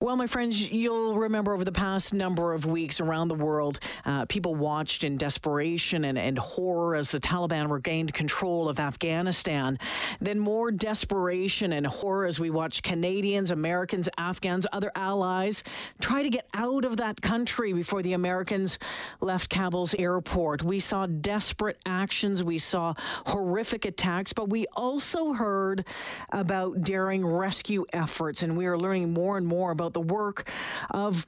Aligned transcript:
Well, 0.00 0.14
my 0.14 0.28
friends, 0.28 0.70
you'll 0.70 1.16
remember 1.16 1.52
over 1.52 1.64
the 1.64 1.72
past 1.72 2.14
number 2.14 2.52
of 2.52 2.64
weeks 2.64 3.00
around 3.00 3.26
the 3.26 3.34
world, 3.34 3.80
uh, 4.04 4.26
people 4.26 4.54
watched 4.54 5.02
in 5.02 5.16
desperation 5.16 6.04
and, 6.04 6.16
and 6.16 6.38
horror 6.38 6.94
as 6.94 7.10
the 7.10 7.18
Taliban 7.18 7.68
regained 7.68 8.14
control 8.14 8.68
of 8.68 8.78
Afghanistan. 8.78 9.76
Then 10.20 10.38
more 10.38 10.70
desperation 10.70 11.72
and 11.72 11.84
horror 11.84 12.26
as 12.26 12.38
we 12.38 12.48
watched 12.48 12.84
Canadians, 12.84 13.50
Americans, 13.50 14.08
Afghans, 14.16 14.68
other 14.72 14.92
allies 14.94 15.64
try 16.00 16.22
to 16.22 16.30
get 16.30 16.46
out 16.54 16.84
of 16.84 16.98
that 16.98 17.20
country 17.20 17.72
before 17.72 18.00
the 18.00 18.12
Americans 18.12 18.78
left 19.20 19.50
Kabul's 19.50 19.96
airport. 19.96 20.62
We 20.62 20.78
saw 20.78 21.06
desperate 21.06 21.78
actions, 21.84 22.44
we 22.44 22.58
saw 22.58 22.94
horrific 23.26 23.84
attacks, 23.84 24.32
but 24.32 24.48
we 24.48 24.66
also 24.76 25.32
heard 25.32 25.84
about 26.30 26.82
daring 26.82 27.26
rescue 27.26 27.84
efforts, 27.92 28.44
and 28.44 28.56
we 28.56 28.66
are 28.66 28.78
learning 28.78 29.12
more 29.12 29.36
and 29.36 29.44
more 29.44 29.72
about 29.72 29.87
about 29.88 29.94
the 29.94 30.14
work 30.14 30.48
of 30.90 31.26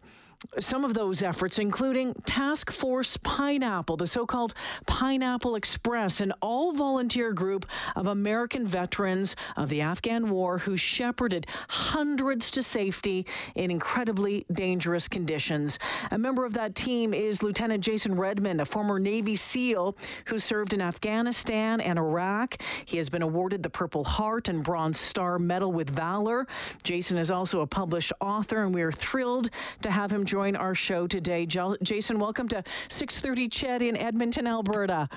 some 0.59 0.85
of 0.85 0.95
those 0.95 1.23
efforts, 1.23 1.59
including 1.59 2.15
Task 2.25 2.71
Force 2.71 3.19
Pineapple, 3.19 3.97
the 3.97 4.07
so 4.07 4.25
called 4.25 4.55
Pineapple 4.87 5.55
Express, 5.55 6.21
an 6.21 6.33
all 6.41 6.73
volunteer 6.73 7.33
group 7.33 7.67
of 7.95 8.07
American 8.07 8.67
veterans 8.67 9.37
of 9.57 9.69
the 9.69 9.83
Afghan 9.83 10.31
war 10.31 10.59
who 10.59 10.77
shepherded 10.77 11.47
hundreds 11.69 12.51
to 12.53 12.63
safety 12.63 13.27
in 13.55 13.71
incredibly 13.71 14.47
dangerous 14.51 15.09
conditions. 15.09 15.79
A 16.11 16.19
member 16.19 16.47
of 16.47 16.55
that 16.55 16.75
team 16.75 17.13
is 17.13 17.43
Lieutenant 17.43 17.85
Jason 17.85 18.15
Redman, 18.15 18.61
a 18.61 18.65
former 18.65 18.99
Navy 18.99 19.37
SEAL 19.37 19.97
who 20.27 20.39
served 20.39 20.73
in 20.73 20.81
Afghanistan 20.81 21.81
and 21.81 21.99
Iraq. 21.99 22.57
He 22.87 22.97
has 22.97 23.11
been 23.11 23.23
awarded 23.23 23.63
the 23.63 23.71
Purple 23.71 24.05
Heart 24.05 24.49
and 24.49 24.65
Bronze 24.65 24.99
Star 24.99 25.39
Medal 25.39 25.73
with 25.73 25.91
Valor. 25.91 26.47
Jason 26.83 27.19
is 27.19 27.31
also 27.31 27.61
a 27.61 27.67
published 27.67 28.13
author, 28.21 28.65
and 28.65 28.75
we 28.75 28.81
are 28.81 28.93
thrilled 28.93 29.51
to 29.83 29.91
have 29.91 30.11
him 30.11 30.25
join 30.31 30.55
our 30.55 30.77
show 30.77 31.09
today. 31.09 31.45
Jason, 31.45 32.21
welcome 32.21 32.47
to 32.47 32.63
630 32.87 33.49
CHED 33.49 33.83
in 33.83 33.97
Edmonton, 33.97 34.47
Alberta. 34.47 35.09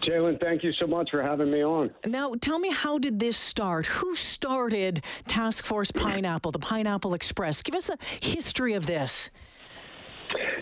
Jaylen, 0.00 0.40
thank 0.40 0.64
you 0.64 0.72
so 0.80 0.86
much 0.86 1.10
for 1.10 1.22
having 1.22 1.50
me 1.50 1.62
on. 1.62 1.90
Now, 2.06 2.32
tell 2.40 2.58
me, 2.58 2.70
how 2.70 2.96
did 2.96 3.20
this 3.20 3.36
start? 3.36 3.84
Who 3.84 4.14
started 4.14 5.04
Task 5.28 5.66
Force 5.66 5.90
Pineapple, 5.90 6.52
the 6.52 6.58
Pineapple 6.58 7.12
Express? 7.12 7.60
Give 7.60 7.74
us 7.74 7.90
a 7.90 7.98
history 8.22 8.72
of 8.72 8.86
this. 8.86 9.28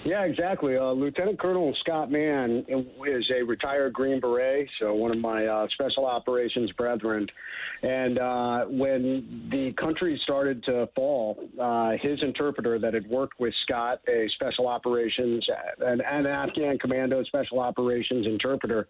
Yeah, 0.04 0.24
exactly. 0.24 0.76
Uh, 0.76 0.90
Lieutenant 0.90 1.38
Colonel 1.38 1.72
Scott 1.80 2.10
Mann 2.10 2.64
is 2.68 3.30
a 3.38 3.44
retired 3.44 3.92
Green 3.92 4.18
Beret, 4.18 4.68
so 4.80 4.94
one 4.94 5.12
of 5.12 5.18
my 5.18 5.46
uh, 5.46 5.68
special 5.74 6.06
operations 6.06 6.72
brethren. 6.72 7.28
And 7.82 8.18
uh, 8.18 8.64
when 8.66 9.48
the 9.50 9.72
country 9.80 10.20
started 10.24 10.62
to 10.64 10.88
fall, 10.96 11.38
uh, 11.60 11.92
his 12.00 12.20
interpreter 12.22 12.80
that 12.80 12.94
had 12.94 13.08
worked 13.08 13.38
with 13.38 13.54
Scott, 13.62 14.00
a 14.08 14.28
special 14.34 14.66
operations, 14.66 15.46
an, 15.80 16.00
an 16.00 16.26
Afghan 16.26 16.78
commando 16.78 17.22
special 17.24 17.60
operations 17.60 18.26
interpreter, 18.26 18.88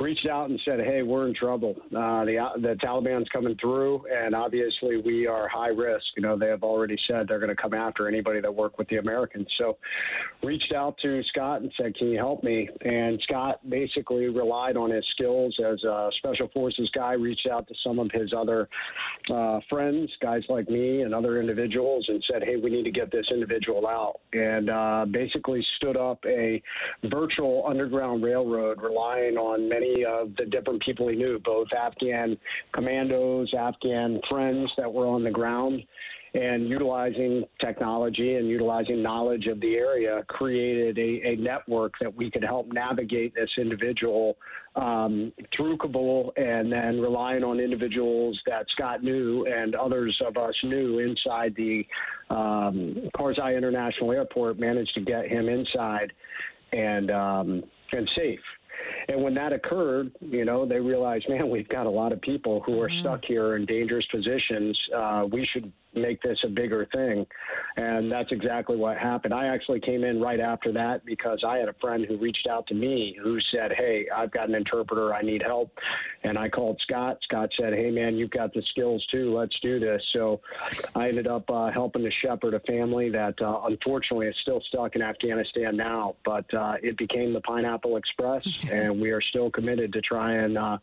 reached 0.00 0.26
out 0.26 0.48
and 0.48 0.58
said, 0.64 0.80
"Hey, 0.80 1.02
we're 1.02 1.28
in 1.28 1.34
trouble. 1.34 1.76
Uh, 1.94 2.24
the 2.24 2.48
the 2.62 2.76
Taliban's 2.82 3.28
coming 3.30 3.56
through, 3.60 4.06
and 4.10 4.34
obviously 4.34 4.96
we 4.98 5.26
are 5.26 5.48
high 5.48 5.68
risk. 5.68 6.04
You 6.16 6.22
know, 6.22 6.38
they 6.38 6.48
have 6.48 6.62
already 6.62 6.96
said 7.06 7.26
they're 7.28 7.40
going 7.40 7.54
to 7.54 7.60
come 7.60 7.74
after 7.74 8.08
anybody 8.08 8.40
that 8.40 8.54
work 8.54 8.78
with 8.78 8.88
the 8.88 8.96
Americans." 8.96 9.48
So 9.58 9.76
reached 10.46 10.72
out 10.72 10.96
to 11.02 11.22
Scott 11.24 11.60
and 11.60 11.72
said, 11.76 11.94
"Can 11.96 12.08
you 12.08 12.18
help 12.18 12.44
me?" 12.44 12.68
And 12.82 13.20
Scott 13.22 13.68
basically 13.68 14.28
relied 14.28 14.76
on 14.76 14.90
his 14.90 15.04
skills 15.10 15.54
as 15.58 15.82
a 15.82 16.10
special 16.18 16.48
forces 16.54 16.88
guy. 16.94 17.12
Reached 17.12 17.48
out 17.48 17.66
to 17.66 17.74
some 17.84 17.98
of 17.98 18.10
his 18.12 18.32
other 18.32 18.68
uh, 19.30 19.60
friends, 19.68 20.10
guys 20.22 20.42
like 20.48 20.70
me 20.70 21.02
and 21.02 21.14
other 21.14 21.40
individuals, 21.40 22.06
and 22.08 22.22
said, 22.30 22.44
"Hey, 22.44 22.56
we 22.56 22.70
need 22.70 22.84
to 22.84 22.92
get 22.92 23.10
this 23.10 23.26
individual 23.30 23.86
out." 23.86 24.20
And 24.32 24.70
uh, 24.70 25.06
basically 25.10 25.64
stood 25.76 25.96
up 25.96 26.24
a 26.24 26.62
virtual 27.04 27.64
underground 27.66 28.22
railroad, 28.22 28.80
relying 28.80 29.36
on 29.36 29.68
many 29.68 30.04
of 30.04 30.34
the 30.36 30.46
different 30.46 30.82
people 30.82 31.08
he 31.08 31.16
knew, 31.16 31.40
both 31.40 31.68
Afghan 31.72 32.38
commandos, 32.72 33.52
Afghan 33.52 34.20
friends 34.30 34.70
that 34.76 34.92
were 34.92 35.06
on 35.06 35.24
the 35.24 35.30
ground 35.30 35.82
and 36.36 36.68
utilizing 36.68 37.44
technology 37.60 38.36
and 38.36 38.46
utilizing 38.48 39.02
knowledge 39.02 39.46
of 39.46 39.58
the 39.60 39.74
area 39.74 40.22
created 40.28 40.98
a, 40.98 41.28
a 41.30 41.36
network 41.36 41.94
that 42.00 42.14
we 42.14 42.30
could 42.30 42.44
help 42.44 42.70
navigate 42.72 43.34
this 43.34 43.48
individual 43.58 44.36
um, 44.74 45.32
through 45.56 45.78
Kabul 45.78 46.32
and 46.36 46.70
then 46.70 47.00
relying 47.00 47.42
on 47.42 47.58
individuals 47.58 48.38
that 48.46 48.66
Scott 48.76 49.02
knew 49.02 49.46
and 49.46 49.74
others 49.74 50.16
of 50.26 50.36
us 50.36 50.54
knew 50.62 50.98
inside 50.98 51.54
the 51.56 51.86
um, 52.28 53.08
Karzai 53.16 53.56
International 53.56 54.12
Airport 54.12 54.58
managed 54.58 54.94
to 54.94 55.00
get 55.00 55.28
him 55.28 55.48
inside 55.48 56.12
and 56.72 57.10
um, 57.10 57.62
and 57.92 58.10
safe. 58.14 58.40
And 59.08 59.22
when 59.22 59.34
that 59.34 59.52
occurred, 59.52 60.12
you 60.20 60.44
know, 60.44 60.66
they 60.66 60.80
realized, 60.80 61.28
man, 61.28 61.48
we've 61.50 61.68
got 61.68 61.86
a 61.86 61.90
lot 61.90 62.12
of 62.12 62.20
people 62.20 62.60
who 62.66 62.80
are 62.80 62.88
mm-hmm. 62.88 63.00
stuck 63.00 63.24
here 63.24 63.56
in 63.56 63.66
dangerous 63.66 64.06
positions. 64.06 64.78
Uh, 64.94 65.26
we 65.30 65.48
should 65.52 65.72
make 65.96 66.22
this 66.22 66.38
a 66.44 66.48
bigger 66.48 66.86
thing. 66.92 67.26
And 67.76 68.10
that's 68.10 68.30
exactly 68.30 68.76
what 68.76 68.96
happened. 68.98 69.34
I 69.34 69.46
actually 69.46 69.80
came 69.80 70.04
in 70.04 70.20
right 70.20 70.40
after 70.40 70.72
that 70.72 71.04
because 71.04 71.42
I 71.46 71.56
had 71.56 71.68
a 71.68 71.74
friend 71.80 72.04
who 72.06 72.16
reached 72.18 72.46
out 72.46 72.66
to 72.68 72.74
me 72.74 73.18
who 73.22 73.38
said, 73.52 73.72
Hey, 73.72 74.06
I've 74.14 74.30
got 74.30 74.48
an 74.48 74.54
interpreter. 74.54 75.14
I 75.14 75.22
need 75.22 75.42
help. 75.42 75.70
And 76.22 76.38
I 76.38 76.48
called 76.48 76.80
Scott. 76.82 77.18
Scott 77.22 77.50
said, 77.58 77.72
Hey, 77.72 77.90
man, 77.90 78.16
you've 78.16 78.30
got 78.30 78.52
the 78.52 78.62
skills 78.70 79.04
too. 79.10 79.34
Let's 79.36 79.58
do 79.60 79.80
this. 79.80 80.02
So 80.12 80.40
I 80.94 81.08
ended 81.08 81.26
up 81.26 81.48
uh, 81.50 81.70
helping 81.70 82.02
to 82.02 82.10
shepherd 82.22 82.54
a 82.54 82.60
family 82.60 83.10
that 83.10 83.40
uh, 83.40 83.62
unfortunately 83.64 84.26
is 84.26 84.36
still 84.42 84.62
stuck 84.68 84.96
in 84.96 85.02
Afghanistan 85.02 85.76
now. 85.76 86.16
But 86.24 86.52
uh, 86.54 86.74
it 86.82 86.96
became 86.96 87.32
the 87.32 87.40
Pineapple 87.40 87.96
Express, 87.96 88.46
and 88.70 89.00
we 89.00 89.10
are 89.10 89.20
still 89.20 89.50
committed 89.50 89.92
to 89.92 90.00
try 90.00 90.34
and 90.34 90.58
uh, 90.58 90.78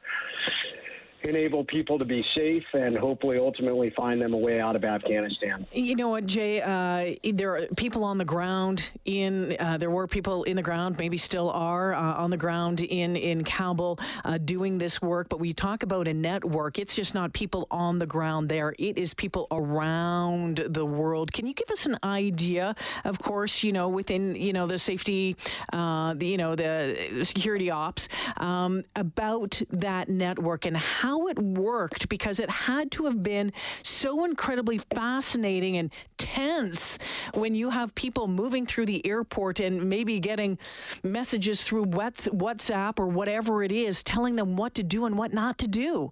enable 1.25 1.63
people 1.63 1.97
to 1.99 2.05
be 2.05 2.23
safe 2.35 2.63
and 2.73 2.97
hopefully 2.97 3.37
ultimately 3.37 3.91
find 3.95 4.21
them 4.21 4.33
a 4.33 4.37
way 4.37 4.59
out 4.59 4.75
of 4.75 4.83
Afghanistan. 4.83 5.65
You 5.71 5.95
know 5.95 6.09
what, 6.09 6.25
Jay? 6.25 6.61
Uh, 6.61 7.15
there 7.33 7.55
are 7.55 7.67
people 7.77 8.03
on 8.03 8.17
the 8.17 8.25
ground 8.25 8.91
in. 9.05 9.55
Uh, 9.59 9.77
there 9.77 9.89
were 9.89 10.07
people 10.07 10.43
in 10.43 10.55
the 10.55 10.61
ground, 10.61 10.97
maybe 10.97 11.17
still 11.17 11.49
are 11.51 11.93
uh, 11.93 12.15
on 12.15 12.29
the 12.29 12.37
ground 12.37 12.81
in 12.81 13.15
in 13.15 13.43
Kabul 13.43 13.99
uh, 14.25 14.37
doing 14.37 14.77
this 14.77 15.01
work. 15.01 15.29
But 15.29 15.39
we 15.39 15.53
talk 15.53 15.83
about 15.83 16.07
a 16.07 16.13
network. 16.13 16.79
It's 16.79 16.95
just 16.95 17.13
not 17.13 17.33
people 17.33 17.67
on 17.71 17.99
the 17.99 18.05
ground 18.05 18.49
there. 18.49 18.73
It 18.79 18.97
is 18.97 19.13
people 19.13 19.47
around 19.51 20.57
the 20.69 20.85
world. 20.85 21.31
Can 21.31 21.47
you 21.47 21.53
give 21.53 21.69
us 21.69 21.85
an 21.85 21.97
idea? 22.03 22.75
Of 23.03 23.19
course, 23.19 23.63
you 23.63 23.71
know 23.71 23.89
within 23.89 24.35
you 24.35 24.53
know 24.53 24.67
the 24.67 24.79
safety, 24.79 25.35
uh, 25.71 26.13
the 26.15 26.27
you 26.27 26.37
know 26.37 26.55
the 26.55 27.21
security 27.23 27.69
ops 27.71 28.07
um, 28.37 28.83
about 28.95 29.61
that 29.71 30.09
network 30.09 30.65
and 30.65 30.77
how 30.77 31.12
how 31.13 31.27
it 31.27 31.37
worked 31.37 32.09
because 32.09 32.39
it 32.39 32.49
had 32.49 32.89
to 32.89 33.05
have 33.05 33.21
been 33.21 33.53
so 33.83 34.25
incredibly 34.25 34.79
fascinating 34.95 35.77
and 35.77 35.91
tense 36.17 36.97
when 37.35 37.53
you 37.53 37.69
have 37.69 37.93
people 37.93 38.27
moving 38.27 38.65
through 38.65 38.87
the 38.87 39.05
airport 39.05 39.59
and 39.59 39.87
maybe 39.87 40.19
getting 40.19 40.57
messages 41.03 41.63
through 41.63 41.85
WhatsApp 41.85 42.97
or 42.97 43.07
whatever 43.07 43.61
it 43.61 43.71
is 43.71 44.01
telling 44.01 44.35
them 44.37 44.55
what 44.55 44.73
to 44.73 44.81
do 44.81 45.05
and 45.05 45.15
what 45.15 45.31
not 45.33 45.59
to 45.59 45.67
do. 45.67 46.09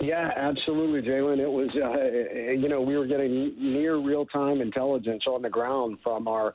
Yeah, 0.00 0.30
absolutely, 0.36 1.02
Jaylen. 1.02 1.38
It 1.38 1.50
was, 1.50 1.68
uh, 1.76 2.52
you 2.52 2.68
know, 2.68 2.80
we 2.80 2.96
were 2.96 3.06
getting 3.06 3.54
near 3.58 3.96
real 3.96 4.26
time 4.26 4.60
intelligence 4.60 5.22
on 5.26 5.42
the 5.42 5.50
ground 5.50 5.98
from 6.02 6.26
our 6.26 6.54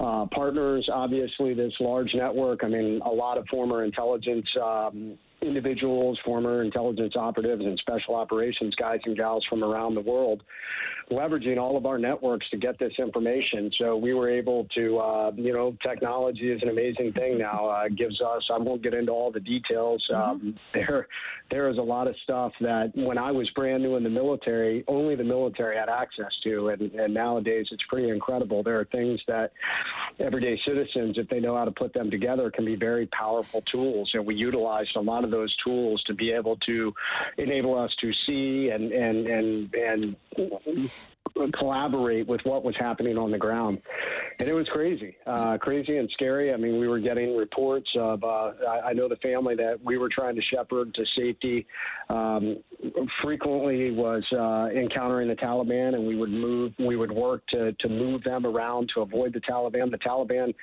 uh, 0.00 0.26
partners. 0.34 0.88
Obviously, 0.92 1.54
this 1.54 1.72
large 1.80 2.10
network. 2.14 2.64
I 2.64 2.68
mean, 2.68 3.00
a 3.04 3.10
lot 3.10 3.38
of 3.38 3.46
former 3.48 3.84
intelligence 3.84 4.46
um, 4.60 5.18
individuals, 5.42 6.18
former 6.24 6.62
intelligence 6.62 7.14
operatives, 7.16 7.64
and 7.64 7.78
special 7.78 8.14
operations 8.14 8.74
guys 8.74 9.00
and 9.04 9.16
gals 9.16 9.44
from 9.48 9.64
around 9.64 9.94
the 9.94 10.00
world, 10.00 10.42
leveraging 11.10 11.58
all 11.58 11.76
of 11.76 11.86
our 11.86 11.98
networks 11.98 12.48
to 12.50 12.56
get 12.56 12.78
this 12.78 12.92
information. 12.98 13.70
So 13.78 13.96
we 13.96 14.14
were 14.14 14.30
able 14.30 14.66
to, 14.76 14.98
uh, 14.98 15.32
you 15.36 15.52
know, 15.52 15.76
technology 15.82 16.50
is 16.50 16.62
an 16.62 16.68
amazing 16.68 17.12
thing 17.12 17.38
now. 17.38 17.68
Uh, 17.68 17.88
gives 17.88 18.20
us. 18.20 18.42
I 18.52 18.58
won't 18.58 18.82
get 18.82 18.94
into 18.94 19.12
all 19.12 19.32
the 19.32 19.40
details. 19.40 20.04
Mm-hmm. 20.10 20.30
Um, 20.30 20.58
there, 20.74 21.08
there 21.50 21.68
is 21.68 21.78
a 21.78 21.82
lot 21.82 22.06
of 22.06 22.14
stuff 22.22 22.52
that 22.60 22.92
when 22.94 23.18
I 23.18 23.32
was 23.32 23.48
brand 23.50 23.82
new 23.82 23.96
in 23.96 24.04
the 24.04 24.10
military, 24.10 24.84
only 24.88 25.16
the 25.16 25.24
military 25.24 25.76
had 25.76 25.88
access 25.88 26.32
to, 26.44 26.68
and, 26.68 26.82
and 26.92 27.12
nowadays 27.12 27.66
it's 27.70 27.82
pretty 27.88 28.10
incredible. 28.10 28.62
There 28.62 28.78
are 28.78 28.84
things 28.86 29.20
that 29.26 29.52
everyday 30.18 30.60
citizens, 30.66 31.16
if 31.18 31.28
they 31.28 31.40
know 31.40 31.56
how 31.56 31.64
to 31.64 31.70
put 31.72 31.92
them 31.92 32.10
together, 32.10 32.50
can 32.50 32.64
be 32.64 32.76
very 32.76 33.06
powerful 33.06 33.62
tools, 33.72 34.10
and 34.14 34.24
we 34.24 34.34
utilized 34.34 34.94
a 34.96 35.00
lot 35.00 35.24
of 35.24 35.29
those 35.30 35.54
tools 35.64 36.02
to 36.06 36.14
be 36.14 36.30
able 36.30 36.56
to 36.66 36.92
enable 37.38 37.78
us 37.78 37.94
to 38.00 38.12
see 38.26 38.70
and 38.70 38.92
and 38.92 39.26
and 39.26 39.74
and 39.74 40.16
collaborate 41.52 42.26
with 42.26 42.40
what 42.44 42.64
was 42.64 42.74
happening 42.78 43.16
on 43.16 43.30
the 43.30 43.38
ground. 43.38 43.80
And 44.38 44.48
it 44.48 44.54
was 44.54 44.68
crazy, 44.68 45.16
uh, 45.26 45.58
crazy 45.58 45.96
and 45.96 46.08
scary. 46.12 46.52
I 46.52 46.56
mean, 46.56 46.78
we 46.78 46.88
were 46.88 46.98
getting 46.98 47.36
reports 47.36 47.88
of, 47.96 48.24
uh, 48.24 48.52
I, 48.68 48.80
I 48.88 48.92
know 48.92 49.08
the 49.08 49.16
family 49.16 49.54
that 49.56 49.78
we 49.84 49.98
were 49.98 50.08
trying 50.08 50.34
to 50.34 50.42
shepherd 50.42 50.94
to 50.94 51.04
safety 51.16 51.66
um, 52.08 52.58
frequently 53.22 53.90
was 53.90 54.24
uh, 54.32 54.68
encountering 54.76 55.28
the 55.28 55.36
Taliban, 55.36 55.94
and 55.94 56.06
we 56.06 56.16
would 56.16 56.30
move, 56.30 56.72
we 56.78 56.96
would 56.96 57.12
work 57.12 57.46
to, 57.48 57.72
to 57.72 57.88
move 57.88 58.22
them 58.24 58.46
around 58.46 58.90
to 58.94 59.02
avoid 59.02 59.32
the 59.32 59.40
Taliban. 59.40 59.90
The 59.90 59.98
Taliban 59.98 60.54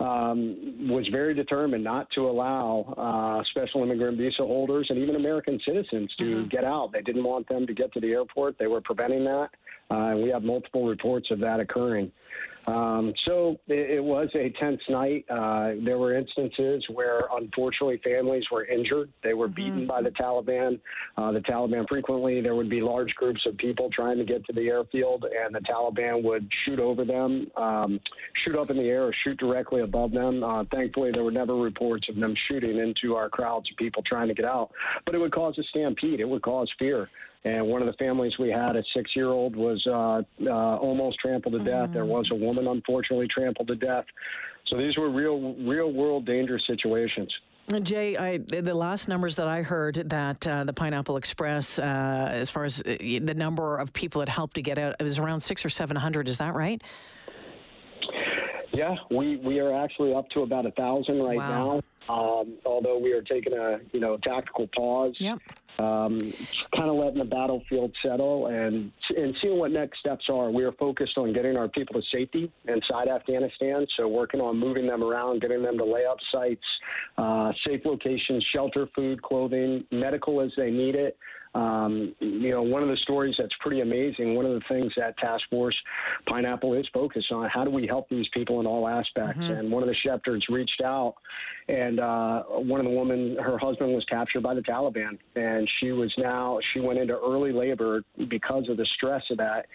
um, 0.00 0.88
was 0.88 1.06
very 1.12 1.34
determined 1.34 1.84
not 1.84 2.10
to 2.12 2.28
allow 2.28 2.94
uh, 2.96 3.44
special 3.50 3.82
immigrant 3.82 4.16
visa 4.18 4.42
holders 4.42 4.86
and 4.88 4.98
even 4.98 5.16
American 5.16 5.60
citizens 5.66 6.12
to 6.18 6.24
mm-hmm. 6.24 6.48
get 6.48 6.64
out. 6.64 6.90
They 6.92 7.02
didn't 7.02 7.24
want 7.24 7.48
them 7.48 7.66
to 7.66 7.74
get 7.74 7.92
to 7.92 8.00
the 8.00 8.12
airport. 8.12 8.58
They 8.58 8.66
were 8.66 8.80
preventing 8.80 9.24
that. 9.24 9.50
Uh, 9.90 10.14
we 10.16 10.30
have 10.30 10.42
multiple 10.42 10.86
reports 10.86 11.28
of 11.30 11.40
that 11.40 11.60
occurring. 11.60 12.12
Um, 12.66 13.12
so 13.26 13.56
it, 13.68 13.90
it, 13.96 14.04
was 14.04 14.28
a 14.34 14.50
tense 14.60 14.80
night. 14.88 15.24
Uh, 15.30 15.72
there 15.82 15.98
were 15.98 16.16
instances 16.16 16.84
where, 16.92 17.22
unfortunately, 17.32 18.00
families 18.04 18.44
were 18.52 18.64
injured. 18.66 19.10
They 19.22 19.34
were 19.34 19.48
beaten 19.48 19.80
mm-hmm. 19.80 19.86
by 19.86 20.02
the 20.02 20.10
Taliban. 20.10 20.78
Uh, 21.16 21.32
the 21.32 21.40
Taliban 21.40 21.88
frequently, 21.88 22.40
there 22.40 22.54
would 22.54 22.68
be 22.68 22.80
large 22.80 23.14
groups 23.14 23.40
of 23.46 23.56
people 23.56 23.88
trying 23.90 24.18
to 24.18 24.24
get 24.24 24.44
to 24.46 24.52
the 24.52 24.68
airfield, 24.68 25.24
and 25.24 25.54
the 25.54 25.60
Taliban 25.60 26.22
would 26.22 26.48
shoot 26.64 26.78
over 26.78 27.04
them, 27.04 27.50
um, 27.56 27.98
shoot 28.44 28.56
up 28.56 28.70
in 28.70 28.76
the 28.76 28.84
air, 28.84 29.04
or 29.04 29.14
shoot 29.24 29.38
directly 29.38 29.80
above 29.80 30.12
them. 30.12 30.44
Uh, 30.44 30.64
thankfully, 30.70 31.10
there 31.12 31.24
were 31.24 31.32
never 31.32 31.56
reports 31.56 32.08
of 32.08 32.16
them 32.16 32.34
shooting 32.46 32.78
into 32.78 33.16
our 33.16 33.30
crowds 33.30 33.70
of 33.70 33.76
people 33.78 34.02
trying 34.06 34.28
to 34.28 34.34
get 34.34 34.44
out. 34.44 34.70
But 35.06 35.14
it 35.14 35.18
would 35.18 35.32
cause 35.32 35.56
a 35.58 35.62
stampede. 35.64 36.20
It 36.20 36.28
would 36.28 36.42
cause 36.42 36.70
fear. 36.78 37.08
And 37.44 37.66
one 37.66 37.80
of 37.80 37.86
the 37.86 37.94
families 37.94 38.34
we 38.38 38.50
had, 38.50 38.76
a 38.76 38.82
six 38.94 39.10
year 39.16 39.28
old, 39.28 39.56
was 39.56 39.82
uh, 39.86 40.22
uh, 40.46 40.76
almost 40.76 41.18
trampled 41.20 41.54
to 41.54 41.58
death. 41.58 41.84
Mm-hmm. 41.84 41.92
There 41.94 42.04
was 42.04 42.28
a 42.30 42.34
woman, 42.34 42.66
unfortunately, 42.66 43.28
trampled 43.28 43.68
to 43.68 43.76
death. 43.76 44.04
So 44.66 44.76
these 44.76 44.96
were 44.98 45.10
real, 45.10 45.54
real 45.54 45.92
world 45.92 46.26
dangerous 46.26 46.62
situations. 46.66 47.32
Jay, 47.82 48.16
I, 48.16 48.38
the 48.38 48.74
last 48.74 49.06
numbers 49.06 49.36
that 49.36 49.46
I 49.46 49.62
heard 49.62 49.94
that 50.06 50.44
uh, 50.46 50.64
the 50.64 50.72
Pineapple 50.72 51.16
Express, 51.16 51.78
uh, 51.78 51.82
as 51.82 52.50
far 52.50 52.64
as 52.64 52.82
uh, 52.82 52.96
the 52.98 53.34
number 53.34 53.78
of 53.78 53.92
people 53.92 54.22
it 54.22 54.28
helped 54.28 54.56
to 54.56 54.62
get 54.62 54.76
out, 54.76 54.96
it 54.98 55.02
was 55.04 55.18
around 55.18 55.40
six 55.40 55.64
or 55.64 55.68
seven 55.68 55.96
hundred. 55.96 56.28
Is 56.28 56.38
that 56.38 56.54
right? 56.54 56.82
Yeah, 58.72 58.96
we, 59.10 59.36
we 59.36 59.60
are 59.60 59.72
actually 59.72 60.14
up 60.14 60.28
to 60.30 60.40
about 60.42 60.66
a 60.66 60.72
thousand 60.72 61.22
right 61.22 61.36
wow. 61.36 61.82
now. 62.08 62.12
Um, 62.12 62.54
although 62.66 62.98
we 62.98 63.12
are 63.12 63.22
taking 63.22 63.52
a 63.52 63.78
you 63.92 64.00
know 64.00 64.16
tactical 64.16 64.68
pause. 64.74 65.14
Yep 65.20 65.38
um, 65.78 66.18
kind 66.74 66.90
of 66.90 66.96
letting 66.96 67.18
the 67.18 67.24
battlefield 67.24 67.94
settle 68.02 68.48
and 68.48 68.92
and 69.16 69.34
seeing 69.40 69.58
what 69.58 69.70
next 69.70 70.00
steps 70.00 70.24
are. 70.28 70.50
We 70.50 70.64
are 70.64 70.72
focused 70.72 71.16
on 71.16 71.32
getting 71.32 71.56
our 71.56 71.68
people 71.68 72.00
to 72.00 72.06
safety 72.12 72.50
inside 72.68 73.08
Afghanistan, 73.08 73.86
so 73.96 74.08
working 74.08 74.40
on 74.40 74.58
moving 74.58 74.86
them 74.86 75.02
around, 75.02 75.40
getting 75.40 75.62
them 75.62 75.78
to 75.78 75.84
lay 75.84 76.04
up 76.04 76.18
sites, 76.32 76.64
uh, 77.18 77.52
safe 77.66 77.80
locations, 77.84 78.44
shelter, 78.52 78.88
food, 78.94 79.22
clothing, 79.22 79.84
medical 79.90 80.40
as 80.40 80.50
they 80.56 80.70
need 80.70 80.94
it. 80.94 81.16
Um, 81.52 82.14
you 82.20 82.50
know, 82.50 82.62
one 82.62 82.82
of 82.82 82.88
the 82.88 82.96
stories 83.02 83.34
that's 83.36 83.54
pretty 83.60 83.80
amazing, 83.80 84.36
one 84.36 84.46
of 84.46 84.52
the 84.52 84.62
things 84.68 84.92
that 84.96 85.18
Task 85.18 85.42
Force 85.50 85.74
Pineapple 86.28 86.74
is 86.74 86.86
focused 86.94 87.32
on, 87.32 87.48
how 87.52 87.64
do 87.64 87.70
we 87.70 87.88
help 87.88 88.08
these 88.08 88.26
people 88.32 88.60
in 88.60 88.66
all 88.66 88.86
aspects? 88.86 89.40
Mm-hmm. 89.40 89.52
And 89.52 89.72
one 89.72 89.82
of 89.82 89.88
the 89.88 89.96
shepherds 90.06 90.44
reached 90.48 90.80
out, 90.80 91.16
and 91.68 91.98
uh, 91.98 92.42
one 92.44 92.78
of 92.78 92.86
the 92.86 92.96
women, 92.96 93.36
her 93.42 93.58
husband 93.58 93.92
was 93.92 94.04
captured 94.08 94.42
by 94.42 94.54
the 94.54 94.62
Taliban, 94.62 95.18
and 95.34 95.68
she 95.80 95.90
was 95.90 96.12
now, 96.16 96.60
she 96.72 96.78
went 96.78 97.00
into 97.00 97.18
early 97.18 97.52
labor 97.52 98.04
because 98.28 98.68
of 98.68 98.76
the 98.76 98.86
stress 98.96 99.22
of 99.30 99.38
that. 99.38 99.66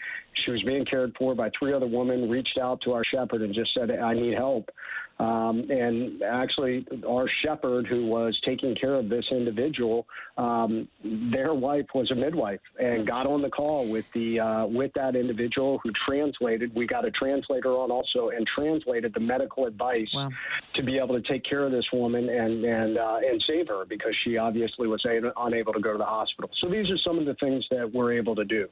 She 0.45 0.51
was 0.51 0.63
being 0.63 0.85
cared 0.85 1.13
for 1.17 1.35
by 1.35 1.49
three 1.57 1.73
other 1.73 1.87
women, 1.87 2.29
reached 2.29 2.57
out 2.57 2.81
to 2.81 2.93
our 2.93 3.03
shepherd 3.03 3.41
and 3.41 3.53
just 3.53 3.73
said, 3.73 3.91
I 3.91 4.13
need 4.13 4.33
help. 4.33 4.69
Um, 5.17 5.69
and 5.69 6.21
actually, 6.23 6.85
our 7.07 7.29
shepherd, 7.41 7.87
who 7.87 8.05
was 8.05 8.37
taking 8.43 8.75
care 8.75 8.95
of 8.95 9.07
this 9.07 9.25
individual, 9.31 10.05
um, 10.37 10.89
their 11.31 11.53
wife 11.53 11.85
was 11.95 12.11
a 12.11 12.15
midwife 12.15 12.59
and 12.81 12.99
hmm. 12.99 13.05
got 13.05 13.25
on 13.25 13.41
the 13.41 13.49
call 13.49 13.87
with 13.87 14.05
the 14.13 14.41
uh, 14.41 14.65
with 14.65 14.91
that 14.95 15.15
individual 15.15 15.79
who 15.83 15.91
translated. 16.05 16.75
We 16.75 16.85
got 16.85 17.05
a 17.05 17.11
translator 17.11 17.71
on 17.71 17.91
also 17.91 18.29
and 18.29 18.45
translated 18.45 19.13
the 19.13 19.21
medical 19.21 19.67
advice 19.67 20.09
wow. 20.13 20.29
to 20.73 20.83
be 20.83 20.97
able 20.97 21.15
to 21.15 21.25
take 21.25 21.45
care 21.45 21.63
of 21.63 21.71
this 21.71 21.85
woman 21.93 22.27
and 22.27 22.65
and 22.65 22.97
uh, 22.97 23.19
and 23.25 23.41
save 23.47 23.69
her 23.69 23.85
because 23.85 24.13
she 24.25 24.35
obviously 24.35 24.87
was 24.87 25.05
a- 25.05 25.31
unable 25.37 25.71
to 25.71 25.79
go 25.79 25.93
to 25.93 25.97
the 25.97 26.03
hospital. 26.03 26.49
So 26.59 26.67
these 26.69 26.89
are 26.89 26.97
some 26.97 27.19
of 27.19 27.25
the 27.25 27.35
things 27.35 27.65
that 27.71 27.89
we're 27.93 28.11
able 28.11 28.35
to 28.35 28.43
do. 28.43 28.67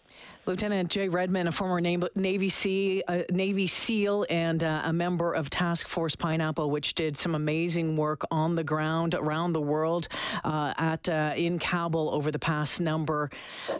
Lieutenant 0.45 0.91
Jay 0.91 1.07
Redman, 1.07 1.47
a 1.47 1.53
former 1.53 1.79
Navy 1.79 2.49
Sea 2.49 3.01
uh, 3.07 3.21
Navy 3.31 3.67
SEAL 3.67 4.25
and 4.29 4.61
uh, 4.61 4.81
a 4.83 4.91
member 4.91 5.31
of 5.31 5.49
Task 5.49 5.87
Force 5.87 6.17
Pine 6.17 6.32
Pineapple, 6.33 6.71
which 6.71 6.95
did 6.95 7.15
some 7.15 7.35
amazing 7.35 7.95
work 7.95 8.23
on 8.31 8.55
the 8.55 8.63
ground 8.63 9.13
around 9.13 9.53
the 9.53 9.61
world 9.61 10.07
uh, 10.43 10.73
at 10.77 11.07
uh, 11.07 11.33
in 11.35 11.59
Kabul 11.59 12.09
over 12.11 12.31
the 12.31 12.39
past 12.39 12.81
number 12.81 13.29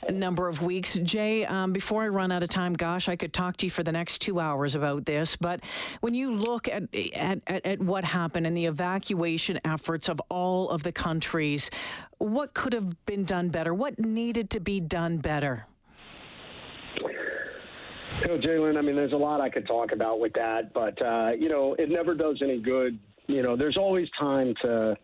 number 0.08 0.48
of 0.48 0.62
weeks. 0.62 0.94
Jay, 1.02 1.46
um, 1.46 1.74
before 1.74 2.04
I 2.04 2.10
run 2.10 2.32
out 2.32 2.44
of 2.44 2.50
time, 2.50 2.74
gosh, 2.74 3.10
I 3.10 3.16
could 3.16 3.34
talk 3.34 3.58
to 3.58 3.66
you 3.66 3.72
for 3.72 3.82
the 3.82 3.92
next 3.92 4.20
two 4.20 4.40
hours 4.40 4.76
about 4.76 5.06
this. 5.06 5.36
But 5.36 5.64
when 6.02 6.14
you 6.14 6.32
look 6.36 6.68
at 6.68 6.84
at, 7.16 7.42
at, 7.48 7.66
at 7.66 7.80
what 7.80 8.04
happened 8.04 8.46
and 8.46 8.56
the 8.56 8.68
evacuation 8.68 9.60
efforts 9.66 10.08
of 10.08 10.22
all 10.30 10.70
of 10.70 10.84
the 10.84 10.92
countries, 10.92 11.72
what 12.20 12.54
could 12.54 12.74
have 12.74 13.04
been 13.08 13.24
done 13.24 13.50
better? 13.50 13.74
What 13.74 13.98
needed 13.98 14.52
to 14.52 14.60
be 14.60 14.80
done 14.80 15.18
better? 15.18 15.66
You 18.22 18.28
know, 18.28 18.38
Jalen, 18.38 18.78
I 18.78 18.82
mean, 18.82 18.96
there's 18.96 19.14
a 19.14 19.18
lot 19.18 19.42
I 19.42 19.50
could 19.50 19.68
talk 19.68 19.92
about 19.92 20.20
with 20.20 20.34
that, 20.34 20.74
but, 20.74 21.02
uh, 21.02 21.32
you 21.38 21.50
know, 21.50 21.76
it 21.78 21.90
never 21.90 22.14
does 22.16 22.40
any 22.42 22.60
good. 22.60 22.98
You 23.28 23.42
know, 23.42 23.56
there's 23.56 23.78
always 23.78 24.08
time 24.22 24.54
to 24.62 24.98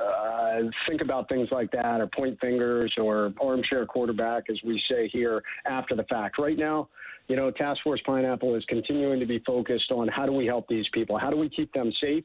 uh, 0.00 0.60
think 0.88 1.00
about 1.00 1.28
things 1.28 1.48
like 1.50 1.70
that 1.72 2.00
or 2.00 2.06
point 2.06 2.38
fingers 2.40 2.92
or 2.96 3.32
armchair 3.40 3.84
quarterback, 3.84 4.44
as 4.48 4.58
we 4.64 4.80
say 4.88 5.08
here, 5.08 5.42
after 5.66 5.96
the 5.96 6.04
fact. 6.04 6.38
Right 6.38 6.56
now, 6.56 6.88
you 7.26 7.36
know, 7.36 7.50
Task 7.50 7.80
Force 7.82 8.00
Pineapple 8.06 8.54
is 8.54 8.64
continuing 8.68 9.18
to 9.20 9.26
be 9.26 9.40
focused 9.40 9.90
on 9.90 10.08
how 10.08 10.24
do 10.24 10.32
we 10.32 10.46
help 10.46 10.68
these 10.68 10.86
people? 10.92 11.18
How 11.18 11.30
do 11.30 11.36
we 11.36 11.48
keep 11.48 11.72
them 11.72 11.92
safe? 12.00 12.24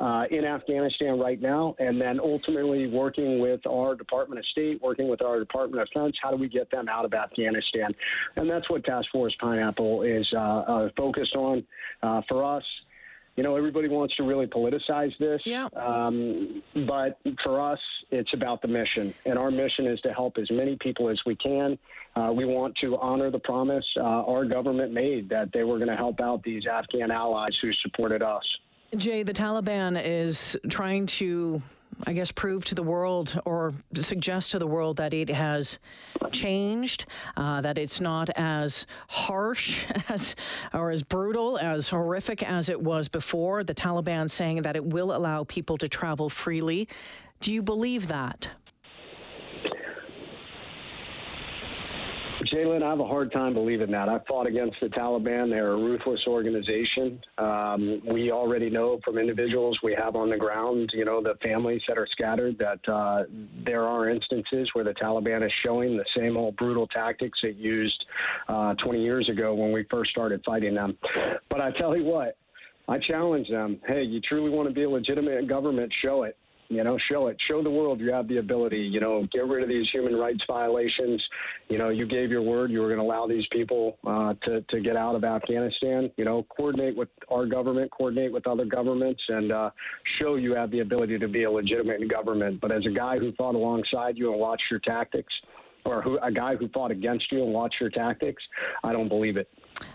Uh, 0.00 0.24
in 0.30 0.44
Afghanistan 0.44 1.18
right 1.18 1.40
now, 1.40 1.74
and 1.78 2.00
then 2.00 2.20
ultimately 2.20 2.86
working 2.86 3.38
with 3.38 3.66
our 3.66 3.94
Department 3.94 4.38
of 4.38 4.46
State, 4.46 4.82
working 4.82 5.08
with 5.08 5.22
our 5.22 5.38
Department 5.38 5.82
of 5.82 5.88
Defense, 5.88 6.16
how 6.22 6.30
do 6.30 6.36
we 6.36 6.48
get 6.48 6.70
them 6.70 6.88
out 6.88 7.04
of 7.04 7.14
Afghanistan? 7.14 7.94
And 8.36 8.48
that's 8.48 8.68
what 8.68 8.84
Task 8.84 9.08
Force 9.12 9.34
Pineapple 9.40 10.02
is 10.02 10.26
uh, 10.34 10.38
uh, 10.38 10.88
focused 10.96 11.36
on 11.36 11.64
uh, 12.02 12.22
for 12.28 12.44
us 12.44 12.64
you 13.36 13.42
know, 13.42 13.56
everybody 13.56 13.88
wants 13.88 14.14
to 14.16 14.22
really 14.22 14.46
politicize 14.46 15.16
this. 15.18 15.40
Yeah. 15.44 15.68
Um, 15.74 16.62
but 16.86 17.18
for 17.42 17.60
us, 17.60 17.80
it's 18.10 18.32
about 18.32 18.62
the 18.62 18.68
mission. 18.68 19.12
And 19.26 19.38
our 19.38 19.50
mission 19.50 19.86
is 19.86 20.00
to 20.02 20.12
help 20.12 20.38
as 20.38 20.50
many 20.50 20.76
people 20.76 21.08
as 21.08 21.20
we 21.26 21.34
can. 21.34 21.76
Uh, 22.14 22.30
we 22.32 22.44
want 22.44 22.76
to 22.76 22.96
honor 22.98 23.30
the 23.30 23.40
promise 23.40 23.84
uh, 23.96 24.02
our 24.02 24.44
government 24.44 24.92
made 24.92 25.28
that 25.30 25.50
they 25.52 25.64
were 25.64 25.78
going 25.78 25.90
to 25.90 25.96
help 25.96 26.20
out 26.20 26.44
these 26.44 26.64
Afghan 26.66 27.10
allies 27.10 27.56
who 27.60 27.72
supported 27.82 28.22
us. 28.22 28.44
Jay, 28.96 29.22
the 29.22 29.32
Taliban 29.32 30.00
is 30.02 30.56
trying 30.68 31.06
to, 31.06 31.60
I 32.06 32.12
guess, 32.12 32.30
prove 32.30 32.64
to 32.66 32.74
the 32.74 32.82
world 32.82 33.40
or 33.44 33.74
suggest 33.94 34.52
to 34.52 34.58
the 34.58 34.66
world 34.66 34.98
that 34.98 35.12
it 35.12 35.28
has 35.30 35.78
changed, 36.30 37.06
uh, 37.36 37.60
that 37.60 37.76
it's 37.76 38.00
not 38.00 38.30
as 38.36 38.86
harsh 39.08 39.86
as 40.08 40.36
or 40.72 40.90
as 40.90 41.02
brutal, 41.02 41.58
as 41.58 41.88
horrific 41.88 42.42
as 42.42 42.68
it 42.68 42.80
was 42.80 43.08
before. 43.08 43.64
The 43.64 43.74
Taliban 43.74 44.30
saying 44.30 44.62
that 44.62 44.76
it 44.76 44.84
will 44.84 45.14
allow 45.14 45.44
people 45.44 45.76
to 45.78 45.88
travel 45.88 46.28
freely. 46.28 46.88
Do 47.40 47.52
you 47.52 47.62
believe 47.62 48.08
that? 48.08 48.48
Jalen, 52.54 52.84
I 52.84 52.90
have 52.90 53.00
a 53.00 53.06
hard 53.06 53.32
time 53.32 53.52
believing 53.52 53.90
that. 53.90 54.08
I 54.08 54.20
fought 54.28 54.46
against 54.46 54.76
the 54.80 54.86
Taliban. 54.86 55.50
They're 55.50 55.72
a 55.72 55.76
ruthless 55.76 56.20
organization. 56.28 57.20
Um, 57.36 58.00
we 58.08 58.30
already 58.30 58.70
know 58.70 59.00
from 59.04 59.18
individuals 59.18 59.76
we 59.82 59.92
have 59.98 60.14
on 60.14 60.30
the 60.30 60.36
ground, 60.36 60.90
you 60.94 61.04
know, 61.04 61.20
the 61.20 61.34
families 61.42 61.82
that 61.88 61.98
are 61.98 62.06
scattered, 62.12 62.56
that 62.58 62.88
uh, 62.88 63.24
there 63.64 63.84
are 63.84 64.08
instances 64.08 64.70
where 64.72 64.84
the 64.84 64.94
Taliban 64.94 65.44
is 65.44 65.52
showing 65.64 65.96
the 65.96 66.04
same 66.16 66.36
old 66.36 66.56
brutal 66.56 66.86
tactics 66.86 67.40
it 67.42 67.56
used 67.56 68.04
uh, 68.48 68.74
20 68.74 69.02
years 69.02 69.28
ago 69.28 69.52
when 69.52 69.72
we 69.72 69.84
first 69.90 70.12
started 70.12 70.40
fighting 70.46 70.76
them. 70.76 70.96
But 71.50 71.60
I 71.60 71.72
tell 71.72 71.96
you 71.96 72.04
what, 72.04 72.36
I 72.88 72.98
challenge 72.98 73.48
them. 73.48 73.80
Hey, 73.84 74.04
you 74.04 74.20
truly 74.20 74.50
want 74.50 74.68
to 74.68 74.74
be 74.74 74.84
a 74.84 74.90
legitimate 74.90 75.48
government? 75.48 75.92
Show 76.02 76.22
it. 76.22 76.36
You 76.68 76.82
know, 76.82 76.98
show 77.10 77.28
it. 77.28 77.36
Show 77.48 77.62
the 77.62 77.70
world 77.70 78.00
you 78.00 78.12
have 78.12 78.26
the 78.28 78.38
ability. 78.38 78.78
You 78.78 79.00
know, 79.00 79.26
get 79.32 79.46
rid 79.46 79.62
of 79.62 79.68
these 79.68 79.86
human 79.92 80.16
rights 80.16 80.42
violations. 80.46 81.22
You 81.68 81.78
know, 81.78 81.90
you 81.90 82.06
gave 82.06 82.30
your 82.30 82.42
word 82.42 82.70
you 82.70 82.80
were 82.80 82.88
going 82.88 83.00
to 83.00 83.04
allow 83.04 83.26
these 83.26 83.44
people 83.52 83.98
uh, 84.06 84.34
to 84.44 84.62
to 84.62 84.80
get 84.80 84.96
out 84.96 85.14
of 85.14 85.24
Afghanistan. 85.24 86.10
You 86.16 86.24
know, 86.24 86.46
coordinate 86.56 86.96
with 86.96 87.08
our 87.30 87.46
government, 87.46 87.90
coordinate 87.90 88.32
with 88.32 88.46
other 88.46 88.64
governments, 88.64 89.22
and 89.28 89.52
uh, 89.52 89.70
show 90.18 90.36
you 90.36 90.54
have 90.54 90.70
the 90.70 90.80
ability 90.80 91.18
to 91.18 91.28
be 91.28 91.44
a 91.44 91.50
legitimate 91.50 92.08
government. 92.08 92.60
But 92.60 92.72
as 92.72 92.84
a 92.86 92.94
guy 92.94 93.16
who 93.18 93.32
fought 93.32 93.54
alongside 93.54 94.16
you 94.16 94.32
and 94.32 94.40
watched 94.40 94.64
your 94.70 94.80
tactics, 94.80 95.32
or 95.84 96.02
who, 96.02 96.18
a 96.22 96.32
guy 96.32 96.56
who 96.56 96.68
fought 96.68 96.90
against 96.90 97.30
you 97.30 97.42
and 97.42 97.52
watched 97.52 97.76
your 97.80 97.90
tactics, 97.90 98.42
I 98.82 98.92
don't 98.92 99.08
believe 99.08 99.36
it. 99.36 99.48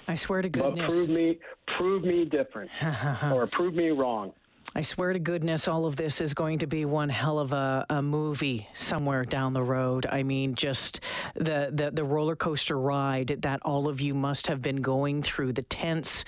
I 0.07 0.15
swear 0.15 0.41
to 0.41 0.49
goodness. 0.49 0.79
But 0.79 0.89
prove 0.89 1.09
me, 1.09 1.39
prove 1.77 2.03
me 2.03 2.25
different, 2.25 2.69
or 3.23 3.47
prove 3.47 3.73
me 3.73 3.89
wrong. 3.89 4.33
I 4.75 4.84
swear 4.84 5.13
to 5.13 5.20
goodness, 5.20 5.68
all 5.68 5.88
of 5.88 5.96
this 5.96 6.22
is 6.22 6.36
going 6.36 6.60
to 6.60 6.68
be 6.68 6.86
one 6.86 7.10
hell 7.10 7.39
of 7.39 7.54
a, 7.54 7.88
a 7.89 8.04
movie 8.04 8.68
somewhere 8.75 9.25
down 9.25 9.54
the 9.54 9.63
road. 9.63 10.06
I 10.06 10.22
mean, 10.22 10.54
just 10.54 11.00
the, 11.34 11.72
the, 11.74 11.89
the 11.89 12.04
roller 12.04 12.36
coaster 12.36 12.80
ride 12.80 13.39
that 13.42 13.62
all 13.63 13.89
of 13.89 14.00
you 14.00 14.13
must 14.13 14.46
have 14.46 14.62
been 14.62 14.75
going 14.75 15.24
through, 15.24 15.54
the 15.54 15.63
tense, 15.63 16.24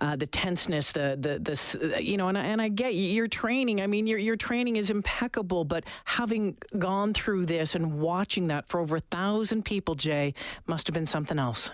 uh, 0.00 0.16
the 0.16 0.26
tenseness, 0.26 0.90
the 0.92 1.16
the 1.20 1.38
the 1.38 2.04
you 2.04 2.16
know, 2.16 2.28
and 2.28 2.38
and 2.38 2.60
I 2.60 2.68
get 2.68 2.94
your 2.94 3.26
training. 3.28 3.80
I 3.80 3.86
mean, 3.86 4.06
your 4.06 4.18
your 4.18 4.36
training 4.36 4.76
is 4.76 4.90
impeccable, 4.90 5.64
but 5.64 5.84
having 6.04 6.56
gone 6.78 7.14
through 7.14 7.46
this 7.46 7.74
and 7.74 8.00
watching 8.00 8.48
that 8.48 8.68
for 8.68 8.80
over 8.80 8.96
a 8.96 9.00
thousand 9.00 9.64
people, 9.64 9.94
Jay, 9.94 10.34
must 10.66 10.86
have 10.88 10.94
been 10.94 11.06
something 11.06 11.38
else. 11.38 11.70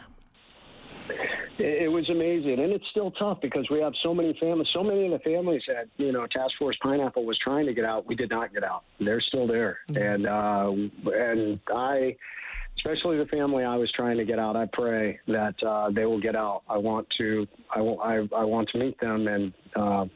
It, 1.94 2.08
was 2.08 2.10
amazing, 2.10 2.58
and 2.58 2.72
it's 2.72 2.84
still 2.90 3.12
tough 3.12 3.40
because 3.40 3.68
we 3.70 3.80
have 3.80 3.92
so 4.02 4.12
many 4.12 4.36
families. 4.40 4.68
So 4.72 4.82
many 4.82 5.06
of 5.06 5.12
the 5.12 5.18
families 5.20 5.62
that 5.68 5.86
you 5.96 6.12
know 6.12 6.26
Task 6.26 6.52
Force 6.58 6.76
Pineapple 6.82 7.24
was 7.24 7.38
trying 7.38 7.66
to 7.66 7.74
get 7.74 7.84
out, 7.84 8.06
we 8.06 8.14
did 8.14 8.30
not 8.30 8.52
get 8.52 8.64
out. 8.64 8.82
They're 8.98 9.20
still 9.20 9.46
there, 9.46 9.78
and 9.94 10.26
uh, 10.26 10.72
and 11.12 11.60
I 11.72 12.16
especially 12.76 13.18
the 13.18 13.26
family 13.26 13.64
I 13.64 13.76
was 13.76 13.90
trying 13.92 14.16
to 14.18 14.24
get 14.24 14.38
out. 14.38 14.56
I 14.56 14.66
pray 14.72 15.20
that 15.28 15.54
uh, 15.62 15.90
they 15.90 16.04
will 16.04 16.20
get 16.20 16.34
out. 16.34 16.62
I 16.68 16.78
want 16.78 17.06
to. 17.18 17.46
I, 17.70 17.80
I, 17.80 18.28
I 18.36 18.44
want 18.44 18.68
to 18.70 18.78
meet 18.78 18.98
them, 19.00 19.28
and 19.28 19.52
uh, 19.76 20.06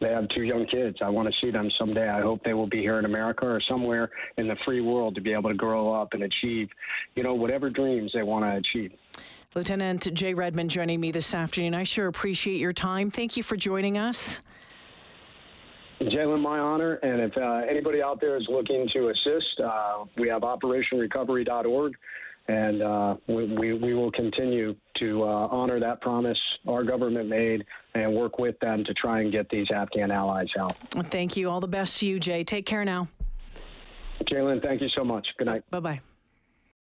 they 0.00 0.08
have 0.08 0.28
two 0.34 0.42
young 0.42 0.66
kids. 0.66 0.98
I 1.02 1.08
want 1.08 1.28
to 1.28 1.34
see 1.40 1.50
them 1.50 1.70
someday. 1.78 2.08
I 2.08 2.20
hope 2.20 2.42
they 2.44 2.54
will 2.54 2.68
be 2.68 2.80
here 2.80 2.98
in 2.98 3.04
America 3.04 3.46
or 3.46 3.60
somewhere 3.68 4.10
in 4.36 4.48
the 4.48 4.56
free 4.64 4.80
world 4.80 5.14
to 5.14 5.20
be 5.20 5.32
able 5.32 5.50
to 5.50 5.56
grow 5.56 5.92
up 5.92 6.12
and 6.12 6.22
achieve, 6.22 6.68
you 7.14 7.22
know, 7.22 7.34
whatever 7.34 7.70
dreams 7.70 8.12
they 8.14 8.22
want 8.22 8.44
to 8.44 8.56
achieve. 8.56 8.92
Lieutenant 9.56 10.12
Jay 10.12 10.34
Redman 10.34 10.68
joining 10.68 11.00
me 11.00 11.10
this 11.10 11.32
afternoon. 11.32 11.74
I 11.74 11.82
sure 11.82 12.08
appreciate 12.08 12.60
your 12.60 12.74
time. 12.74 13.10
Thank 13.10 13.38
you 13.38 13.42
for 13.42 13.56
joining 13.56 13.96
us. 13.96 14.42
Jalen, 15.98 16.42
my 16.42 16.58
honor. 16.58 16.96
And 16.96 17.22
if 17.22 17.34
uh, 17.38 17.62
anybody 17.66 18.02
out 18.02 18.20
there 18.20 18.36
is 18.36 18.46
looking 18.50 18.86
to 18.92 19.08
assist, 19.08 19.60
uh, 19.64 20.04
we 20.18 20.28
have 20.28 20.42
operationrecovery.org, 20.42 21.94
and 22.48 22.82
uh, 22.82 23.16
we, 23.28 23.46
we, 23.46 23.72
we, 23.72 23.94
will 23.94 24.12
continue 24.12 24.76
to 24.98 25.22
uh, 25.22 25.48
honor 25.50 25.80
that 25.80 26.02
promise 26.02 26.38
our 26.68 26.84
government 26.84 27.30
made 27.30 27.64
and 27.94 28.14
work 28.14 28.38
with 28.38 28.60
them 28.60 28.84
to 28.84 28.92
try 28.92 29.22
and 29.22 29.32
get 29.32 29.48
these 29.48 29.68
Afghan 29.74 30.10
allies 30.10 30.48
out. 30.60 30.76
Thank 31.10 31.34
you. 31.34 31.48
All 31.48 31.60
the 31.60 31.66
best 31.66 32.00
to 32.00 32.06
you, 32.06 32.20
Jay. 32.20 32.44
Take 32.44 32.66
care 32.66 32.84
now. 32.84 33.08
Jalen, 34.30 34.62
thank 34.62 34.82
you 34.82 34.88
so 34.94 35.02
much. 35.02 35.26
Good 35.38 35.46
night. 35.46 35.62
Bye 35.70 35.80
bye. 35.80 36.00